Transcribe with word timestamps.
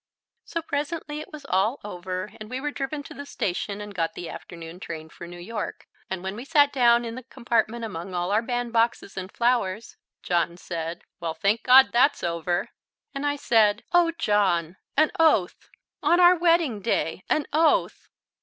So 0.45 0.63
presently 0.63 1.19
it 1.19 1.31
was 1.31 1.45
all 1.45 1.79
over 1.83 2.31
and 2.39 2.49
we 2.49 2.59
were 2.59 2.71
driven 2.71 3.03
to 3.03 3.13
the 3.13 3.23
station 3.23 3.79
and 3.81 3.93
got 3.93 4.15
the 4.15 4.29
afternoon 4.31 4.79
train 4.79 5.09
for 5.09 5.27
New 5.27 5.37
York, 5.37 5.85
and 6.09 6.23
when 6.23 6.35
we 6.35 6.43
sat 6.43 6.73
down 6.73 7.05
in 7.05 7.13
the 7.13 7.21
compartment 7.21 7.85
among 7.85 8.15
all 8.15 8.31
our 8.31 8.41
bandboxes 8.41 9.15
and 9.15 9.31
flowers, 9.31 9.97
John 10.23 10.57
said, 10.57 11.03
"Well, 11.19 11.35
thank 11.35 11.61
God, 11.61 11.91
that's 11.93 12.23
over." 12.23 12.69
And 13.13 13.27
I 13.27 13.35
said, 13.35 13.83
"Oh, 13.93 14.11
John, 14.17 14.77
an 14.97 15.11
oath! 15.19 15.69
on 16.01 16.19
our 16.19 16.35
wedding 16.35 16.81
day, 16.81 17.23
an 17.29 17.45
oath!" 17.53 18.09